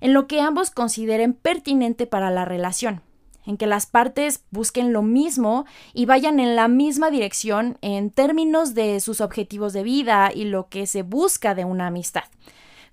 en 0.00 0.12
lo 0.12 0.26
que 0.26 0.40
ambos 0.40 0.70
consideren 0.70 1.34
pertinente 1.34 2.06
para 2.06 2.30
la 2.30 2.44
relación 2.44 3.02
en 3.46 3.56
que 3.56 3.66
las 3.66 3.86
partes 3.86 4.44
busquen 4.50 4.92
lo 4.92 5.02
mismo 5.02 5.64
y 5.94 6.06
vayan 6.06 6.40
en 6.40 6.56
la 6.56 6.68
misma 6.68 7.10
dirección 7.10 7.78
en 7.80 8.10
términos 8.10 8.74
de 8.74 9.00
sus 9.00 9.20
objetivos 9.20 9.72
de 9.72 9.82
vida 9.82 10.30
y 10.34 10.44
lo 10.44 10.68
que 10.68 10.86
se 10.86 11.02
busca 11.02 11.54
de 11.54 11.64
una 11.64 11.88
amistad. 11.88 12.24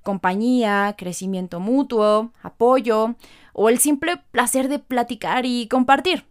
Compañía, 0.04 0.96
crecimiento 0.98 1.60
mutuo, 1.60 2.32
apoyo 2.42 3.16
o 3.54 3.70
el 3.70 3.80
simple 3.80 4.18
placer 4.32 4.70
de 4.70 4.80
platicar 4.80 5.46
y 5.46 5.68
compartir. 5.68 6.26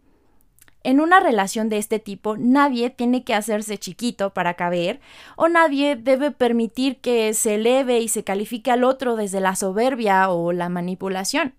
En 0.83 1.01
una 1.01 1.19
relación 1.19 1.69
de 1.69 1.79
este 1.79 1.99
tipo 1.99 2.37
nadie 2.37 2.91
tiene 2.91 3.25
que 3.25 3.35
hacerse 3.35 3.77
chiquito 3.77 4.33
para 4.33 4.55
caber 4.55 5.01
o 5.35 5.49
nadie 5.49 5.97
debe 5.97 6.31
permitir 6.31 6.99
que 6.99 7.35
se 7.35 7.57
eleve 7.57 7.99
y 7.99 8.07
se 8.07 8.23
califique 8.23 8.71
al 8.71 8.85
otro 8.85 9.17
desde 9.17 9.41
la 9.41 9.57
soberbia 9.57 10.31
o 10.31 10.53
la 10.53 10.69
manipulación. 10.69 11.55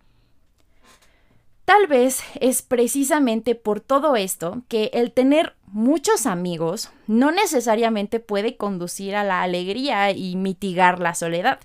Tal 1.67 1.85
vez 1.87 2.23
es 2.39 2.61
precisamente 2.61 3.53
por 3.53 3.81
todo 3.81 4.15
esto 4.15 4.61
que 4.69 4.89
el 4.93 5.11
tener 5.11 5.53
muchos 5.65 6.25
amigos 6.25 6.91
no 7.07 7.31
necesariamente 7.31 8.21
puede 8.21 8.55
conducir 8.55 9.17
a 9.17 9.25
la 9.25 9.41
alegría 9.41 10.11
y 10.11 10.37
mitigar 10.37 11.01
la 11.01 11.13
soledad. 11.13 11.59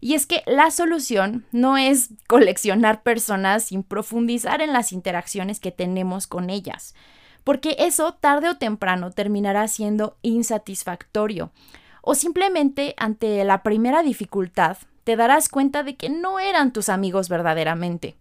Y 0.00 0.12
es 0.12 0.26
que 0.26 0.42
la 0.44 0.70
solución 0.70 1.46
no 1.50 1.78
es 1.78 2.10
coleccionar 2.28 3.02
personas 3.02 3.64
sin 3.64 3.84
profundizar 3.84 4.60
en 4.60 4.74
las 4.74 4.92
interacciones 4.92 5.60
que 5.60 5.72
tenemos 5.72 6.26
con 6.26 6.50
ellas. 6.50 6.94
porque 7.42 7.76
eso 7.78 8.12
tarde 8.12 8.50
o 8.50 8.58
temprano 8.58 9.12
terminará 9.12 9.66
siendo 9.66 10.18
insatisfactorio. 10.20 11.52
O 12.02 12.14
simplemente 12.14 12.94
ante 12.98 13.42
la 13.44 13.62
primera 13.62 14.02
dificultad 14.02 14.76
te 15.04 15.16
darás 15.16 15.48
cuenta 15.48 15.82
de 15.84 15.96
que 15.96 16.10
no 16.10 16.38
eran 16.38 16.74
tus 16.74 16.90
amigos 16.90 17.30
verdaderamente. 17.30 18.14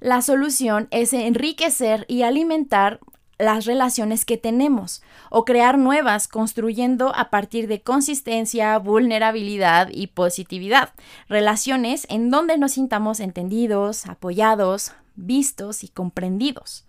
La 0.00 0.22
solución 0.22 0.88
es 0.90 1.12
enriquecer 1.12 2.04
y 2.08 2.22
alimentar 2.22 3.00
las 3.38 3.66
relaciones 3.66 4.24
que 4.24 4.36
tenemos 4.36 5.02
o 5.30 5.44
crear 5.44 5.78
nuevas 5.78 6.28
construyendo 6.28 7.14
a 7.14 7.30
partir 7.30 7.68
de 7.68 7.82
consistencia, 7.82 8.76
vulnerabilidad 8.78 9.88
y 9.92 10.08
positividad. 10.08 10.92
Relaciones 11.28 12.06
en 12.10 12.30
donde 12.30 12.58
nos 12.58 12.72
sintamos 12.72 13.20
entendidos, 13.20 14.06
apoyados, 14.06 14.92
vistos 15.14 15.84
y 15.84 15.88
comprendidos. 15.88 16.84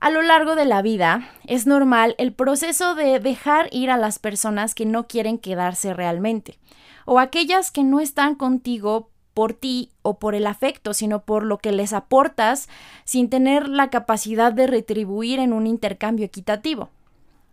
A 0.00 0.10
lo 0.10 0.22
largo 0.22 0.54
de 0.54 0.64
la 0.64 0.80
vida 0.80 1.28
es 1.44 1.66
normal 1.66 2.14
el 2.18 2.32
proceso 2.32 2.94
de 2.94 3.18
dejar 3.18 3.68
ir 3.72 3.90
a 3.90 3.96
las 3.96 4.20
personas 4.20 4.76
que 4.76 4.86
no 4.86 5.08
quieren 5.08 5.38
quedarse 5.38 5.92
realmente 5.92 6.58
o 7.04 7.18
aquellas 7.18 7.72
que 7.72 7.82
no 7.82 7.98
están 7.98 8.36
contigo 8.36 9.10
por 9.38 9.54
ti 9.54 9.92
o 10.02 10.18
por 10.18 10.34
el 10.34 10.48
afecto, 10.48 10.94
sino 10.94 11.22
por 11.22 11.44
lo 11.44 11.58
que 11.58 11.70
les 11.70 11.92
aportas 11.92 12.68
sin 13.04 13.30
tener 13.30 13.68
la 13.68 13.88
capacidad 13.88 14.52
de 14.52 14.66
retribuir 14.66 15.38
en 15.38 15.52
un 15.52 15.68
intercambio 15.68 16.26
equitativo. 16.26 16.88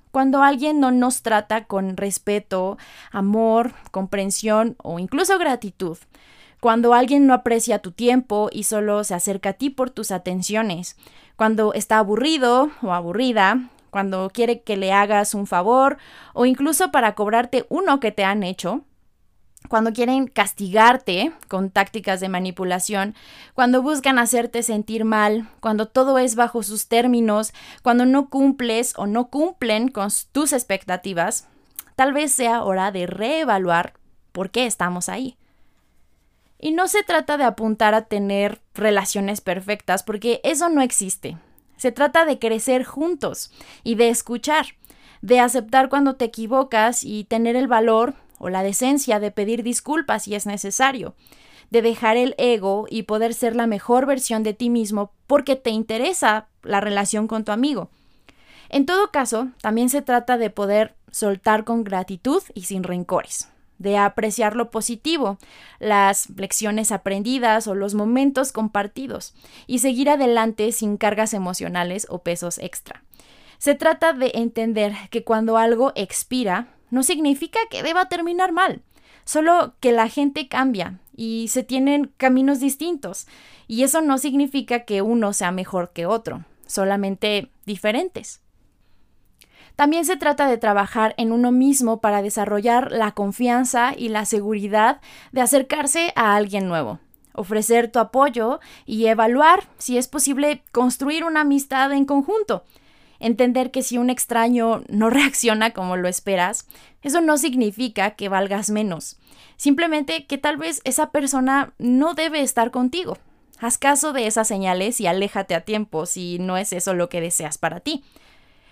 Cuando 0.10 0.42
alguien 0.42 0.80
no 0.80 0.90
nos 0.90 1.22
trata 1.22 1.66
con 1.66 1.96
respeto, 1.96 2.80
amor, 3.12 3.74
comprensión 3.92 4.76
o 4.82 4.98
incluso 4.98 5.38
gratitud, 5.38 6.00
cuando 6.60 6.96
alguien 6.96 7.28
no 7.28 7.36
aprecia 7.36 7.78
tu 7.78 7.92
tiempo 7.92 8.50
y 8.52 8.64
solo 8.64 9.04
se 9.04 9.14
acerca 9.14 9.50
a 9.50 9.54
ti 9.54 9.70
por 9.70 9.92
tus 9.92 10.10
atenciones, 10.10 10.98
cuando 11.36 11.72
está 11.76 12.00
aburrido 12.00 12.72
o 12.82 12.94
aburrida, 12.94 13.70
cuando 13.92 14.32
quiere 14.34 14.64
que 14.64 14.76
le 14.76 14.92
hagas 14.92 15.36
un 15.36 15.46
favor 15.46 16.00
o 16.34 16.48
incluso 16.48 16.90
para 16.92 17.14
cobrarte 17.14 17.68
uno 17.70 18.00
que 18.00 18.12
te 18.12 18.24
han 18.24 18.42
hecho, 18.42 18.82
cuando 19.70 19.94
quieren 19.94 20.28
castigarte 20.28 21.32
con 21.48 21.70
tácticas 21.70 22.20
de 22.20 22.30
manipulación, 22.30 23.16
cuando 23.54 23.82
buscan 23.82 24.20
hacerte 24.20 24.64
sentir 24.64 25.06
mal, 25.06 25.48
cuando 25.60 25.88
todo 25.88 26.18
es 26.18 26.36
bajo 26.36 26.64
sus 26.64 26.88
términos, 26.88 27.54
cuando 27.82 28.06
no 28.06 28.30
cumples 28.30 28.94
o 28.98 29.08
no 29.08 29.30
cumplen 29.30 29.90
con 29.90 30.10
tus 30.32 30.54
expectativas, 30.54 31.48
tal 31.96 32.14
vez 32.14 32.32
sea 32.32 32.64
hora 32.64 32.92
de 32.92 33.08
reevaluar 33.08 33.94
por 34.32 34.50
qué 34.50 34.66
estamos 34.66 35.10
ahí. 35.10 35.38
Y 36.60 36.72
no 36.72 36.88
se 36.88 37.04
trata 37.04 37.38
de 37.38 37.44
apuntar 37.44 37.94
a 37.94 38.06
tener 38.06 38.62
relaciones 38.74 39.42
perfectas, 39.42 40.04
porque 40.04 40.42
eso 40.44 40.70
no 40.70 40.82
existe. 40.82 41.38
Se 41.78 41.92
trata 41.92 42.26
de 42.26 42.40
crecer 42.40 42.84
juntos 42.84 43.52
y 43.84 43.96
de 43.96 44.10
escuchar, 44.10 44.68
de 45.22 45.40
aceptar 45.40 45.90
cuando 45.90 46.16
te 46.16 46.26
equivocas 46.26 47.04
y 47.04 47.26
tener 47.26 47.56
el 47.56 47.68
valor 47.68 48.16
o 48.40 48.50
la 48.50 48.64
decencia 48.64 49.20
de 49.20 49.32
pedir 49.32 49.64
disculpas 49.64 50.24
si 50.24 50.36
es 50.36 50.46
necesario, 50.46 51.16
de 51.70 51.82
dejar 51.82 52.18
el 52.18 52.36
ego 52.38 52.86
y 52.90 53.04
poder 53.04 53.34
ser 53.34 53.56
la 53.56 53.68
mejor 53.68 54.06
versión 54.06 54.44
de 54.44 54.54
ti 54.54 54.70
mismo 54.70 55.12
porque 55.28 55.56
te 55.56 55.70
interesa 55.70 56.48
la 56.64 56.82
relación 56.82 57.28
con 57.28 57.44
tu 57.44 57.52
amigo. 57.52 57.90
En 58.70 58.86
todo 58.86 59.12
caso, 59.12 59.50
también 59.62 59.90
se 59.90 60.02
trata 60.02 60.38
de 60.38 60.50
poder 60.50 60.96
soltar 61.12 61.64
con 61.64 61.84
gratitud 61.84 62.42
y 62.54 62.64
sin 62.64 62.84
rencores, 62.84 63.50
de 63.78 63.98
apreciar 63.98 64.56
lo 64.56 64.72
positivo, 64.72 65.38
las 65.80 66.30
lecciones 66.32 66.92
aprendidas 66.92 67.68
o 67.68 67.76
los 67.76 67.94
momentos 67.94 68.52
compartidos, 68.52 69.34
y 69.68 69.80
seguir 69.80 70.10
adelante 70.10 70.72
sin 70.72 70.98
cargas 70.98 71.34
emocionales 71.34 72.08
o 72.10 72.20
pesos 72.20 72.58
extra. 72.58 73.04
Se 73.58 73.76
trata 73.76 74.14
de 74.14 74.32
entender 74.36 74.94
que 75.10 75.24
cuando 75.24 75.58
algo 75.58 75.94
expira, 75.96 76.75
no 76.90 77.04
significa 77.04 77.60
que 77.70 77.84
deba 77.84 78.10
terminar 78.10 78.52
mal, 78.52 78.82
solo 79.24 79.76
que 79.80 79.92
la 79.92 80.08
gente 80.08 80.48
cambia 80.48 81.00
y 81.16 81.48
se 81.50 81.64
tienen 81.64 82.12
caminos 82.18 82.60
distintos, 82.60 83.28
y 83.68 83.84
eso 83.84 84.02
no 84.02 84.18
significa 84.18 84.86
que 84.86 85.02
uno 85.02 85.34
sea 85.34 85.52
mejor 85.52 85.92
que 85.92 86.06
otro, 86.06 86.46
solamente 86.68 87.52
diferentes. 87.66 88.42
También 89.76 90.06
se 90.06 90.16
trata 90.16 90.48
de 90.48 90.58
trabajar 90.58 91.14
en 91.18 91.32
uno 91.32 91.52
mismo 91.52 92.00
para 92.00 92.22
desarrollar 92.22 92.92
la 92.92 93.12
confianza 93.12 93.94
y 93.98 94.08
la 94.08 94.26
seguridad 94.26 95.02
de 95.34 95.42
acercarse 95.42 96.14
a 96.16 96.36
alguien 96.36 96.68
nuevo, 96.68 97.00
ofrecer 97.34 97.92
tu 97.92 98.00
apoyo 98.00 98.60
y 98.86 99.08
evaluar 99.08 99.68
si 99.78 99.98
es 99.98 100.08
posible 100.08 100.64
construir 100.72 101.26
una 101.26 101.42
amistad 101.42 101.92
en 101.92 102.06
conjunto 102.06 102.64
entender 103.20 103.72
que 103.72 103.84
si 103.84 103.98
un 103.98 104.10
extraño 104.10 104.84
no 104.88 105.10
reacciona 105.12 105.72
como 105.72 105.98
lo 105.98 106.08
esperas, 106.08 106.68
eso 107.02 107.22
no 107.22 107.38
significa 107.38 108.12
que 108.12 108.30
valgas 108.30 108.70
menos. 108.70 109.18
Simplemente 109.58 110.26
que 110.26 110.38
tal 110.38 110.58
vez 110.58 110.82
esa 110.84 111.12
persona 111.12 111.74
no 111.78 112.14
debe 112.14 112.42
estar 112.42 112.72
contigo. 112.72 113.18
Haz 113.60 113.78
caso 113.78 114.12
de 114.12 114.28
esas 114.28 114.48
señales 114.48 115.00
y 115.00 115.08
aléjate 115.08 115.56
a 115.56 115.62
tiempo 115.62 116.06
si 116.06 116.40
no 116.40 116.58
es 116.58 116.74
eso 116.74 116.94
lo 116.94 117.08
que 117.08 117.22
deseas 117.22 117.58
para 117.58 117.80
ti. 117.80 118.04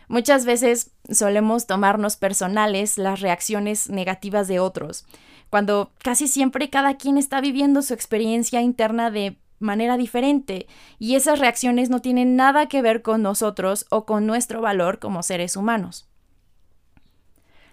Muchas 0.07 0.45
veces 0.45 0.91
solemos 1.09 1.67
tomarnos 1.67 2.17
personales 2.17 2.97
las 2.97 3.21
reacciones 3.21 3.89
negativas 3.89 4.47
de 4.47 4.59
otros, 4.59 5.05
cuando 5.49 5.91
casi 5.99 6.27
siempre 6.27 6.69
cada 6.69 6.97
quien 6.97 7.17
está 7.17 7.39
viviendo 7.39 7.81
su 7.81 7.93
experiencia 7.93 8.61
interna 8.61 9.11
de 9.11 9.37
manera 9.63 9.97
diferente 9.97 10.67
y 10.99 11.15
esas 11.15 11.39
reacciones 11.39 11.89
no 11.89 12.01
tienen 12.01 12.35
nada 12.35 12.67
que 12.67 12.81
ver 12.81 13.01
con 13.01 13.21
nosotros 13.21 13.85
o 13.89 14.05
con 14.05 14.27
nuestro 14.27 14.61
valor 14.61 14.99
como 14.99 15.23
seres 15.23 15.57
humanos. 15.57 16.07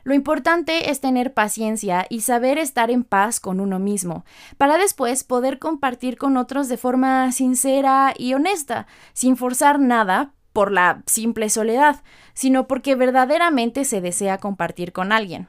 Lo 0.03 0.15
importante 0.15 0.91
es 0.91 1.01
tener 1.01 1.35
paciencia 1.35 2.07
y 2.09 2.23
saber 2.23 2.57
estar 2.57 2.91
en 2.91 3.05
paz 3.05 3.39
con 3.39 3.61
uno 3.61 3.79
mismo, 3.79 4.25
para 4.57 4.79
después 4.79 5.25
poder 5.25 5.59
compartir 5.59 6.17
con 6.17 6.37
otros 6.37 6.69
de 6.69 6.79
forma 6.79 7.31
sincera 7.33 8.15
y 8.17 8.33
honesta, 8.33 8.87
sin 9.13 9.37
forzar 9.37 9.79
nada 9.79 10.33
por 10.53 10.73
la 10.73 11.03
simple 11.07 11.51
soledad, 11.51 12.03
sino 12.33 12.67
porque 12.67 12.95
verdaderamente 12.95 13.85
se 13.85 14.01
desea 14.01 14.39
compartir 14.39 14.93
con 14.93 15.13
alguien. 15.13 15.49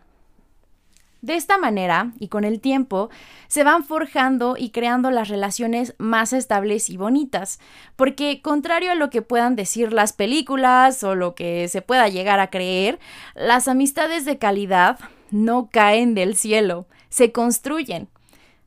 De 1.21 1.35
esta 1.35 1.59
manera, 1.59 2.13
y 2.19 2.29
con 2.29 2.43
el 2.43 2.59
tiempo, 2.59 3.11
se 3.47 3.63
van 3.63 3.83
forjando 3.83 4.55
y 4.57 4.71
creando 4.71 5.11
las 5.11 5.27
relaciones 5.27 5.93
más 5.99 6.33
estables 6.33 6.89
y 6.89 6.97
bonitas, 6.97 7.59
porque 7.95 8.41
contrario 8.41 8.91
a 8.91 8.95
lo 8.95 9.11
que 9.11 9.21
puedan 9.21 9.55
decir 9.55 9.93
las 9.93 10.13
películas 10.13 11.03
o 11.03 11.13
lo 11.13 11.35
que 11.35 11.67
se 11.67 11.83
pueda 11.83 12.07
llegar 12.07 12.39
a 12.39 12.49
creer, 12.49 12.99
las 13.35 13.67
amistades 13.67 14.25
de 14.25 14.39
calidad 14.39 14.99
no 15.29 15.69
caen 15.71 16.15
del 16.15 16.35
cielo, 16.35 16.87
se 17.09 17.31
construyen. 17.31 18.09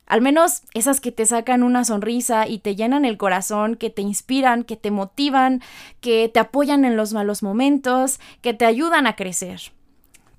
Al 0.07 0.21
menos 0.21 0.63
esas 0.75 1.01
que 1.01 1.11
te 1.11 1.27
sacan 1.27 1.65
una 1.65 1.85
sonrisa 1.85 2.47
y 2.47 2.59
te 2.59 2.77
llenan 2.77 3.05
el 3.05 3.17
corazón, 3.17 3.75
que 3.75 3.91
te 3.91 4.03
inspiran, 4.03 4.63
que 4.63 4.77
te 4.77 4.93
motivan, 4.93 5.61
que 6.01 6.31
te 6.33 6.39
apoyan 6.39 6.85
en 6.85 6.97
los 6.97 7.15
malos 7.15 7.43
momentos, 7.43 8.21
que 8.43 8.55
te 8.55 8.65
ayudan 8.65 9.09
a 9.09 9.17
crecer. 9.17 9.73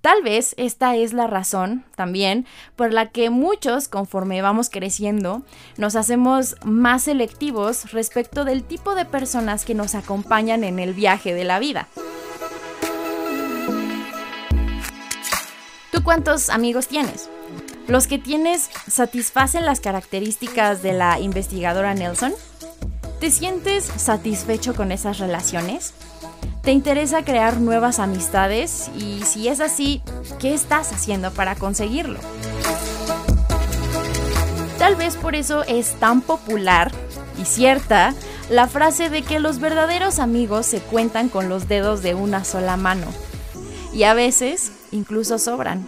Tal 0.05 0.21
vez 0.21 0.53
esta 0.57 0.95
es 0.95 1.13
la 1.13 1.25
razón 1.25 1.83
también 1.95 2.45
por 2.75 2.93
la 2.93 3.09
que 3.09 3.31
muchos, 3.31 3.87
conforme 3.87 4.43
vamos 4.43 4.69
creciendo, 4.69 5.41
nos 5.77 5.95
hacemos 5.95 6.57
más 6.63 7.05
selectivos 7.05 7.91
respecto 7.91 8.45
del 8.45 8.63
tipo 8.63 8.93
de 8.93 9.05
personas 9.05 9.65
que 9.65 9.73
nos 9.73 9.95
acompañan 9.95 10.63
en 10.63 10.77
el 10.77 10.93
viaje 10.93 11.33
de 11.33 11.43
la 11.43 11.57
vida. 11.57 11.87
¿Tú 15.91 16.03
cuántos 16.03 16.51
amigos 16.51 16.87
tienes? 16.87 17.27
¿Los 17.87 18.05
que 18.05 18.19
tienes 18.19 18.69
satisfacen 18.87 19.65
las 19.65 19.79
características 19.79 20.83
de 20.83 20.93
la 20.93 21.19
investigadora 21.19 21.95
Nelson? 21.95 22.35
¿Te 23.19 23.31
sientes 23.31 23.85
satisfecho 23.85 24.75
con 24.75 24.91
esas 24.91 25.17
relaciones? 25.17 25.95
¿Te 26.65 26.71
interesa 26.71 27.23
crear 27.23 27.61
nuevas 27.61 27.99
amistades? 27.99 28.89
Y 28.97 29.21
si 29.21 29.47
es 29.49 29.59
así, 29.59 30.01
¿qué 30.39 30.55
estás 30.55 30.91
haciendo 30.91 31.29
para 31.29 31.53
conseguirlo? 31.53 32.19
Tal 34.79 34.95
vez 34.95 35.15
por 35.15 35.35
eso 35.35 35.63
es 35.65 35.93
tan 35.99 36.21
popular 36.21 36.91
y 37.39 37.45
cierta 37.45 38.15
la 38.49 38.67
frase 38.67 39.11
de 39.11 39.21
que 39.21 39.39
los 39.39 39.59
verdaderos 39.59 40.17
amigos 40.17 40.65
se 40.65 40.79
cuentan 40.79 41.29
con 41.29 41.49
los 41.49 41.67
dedos 41.67 42.01
de 42.01 42.15
una 42.15 42.43
sola 42.43 42.77
mano. 42.77 43.05
Y 43.93 44.01
a 44.03 44.15
veces 44.15 44.71
incluso 44.91 45.37
sobran. 45.37 45.87